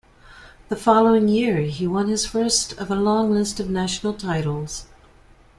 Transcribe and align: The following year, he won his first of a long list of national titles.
The 0.69 0.75
following 0.75 1.27
year, 1.27 1.57
he 1.61 1.85
won 1.85 2.07
his 2.07 2.25
first 2.25 2.73
of 2.79 2.89
a 2.89 2.95
long 2.95 3.29
list 3.31 3.59
of 3.59 3.69
national 3.69 4.15
titles. 4.15 4.87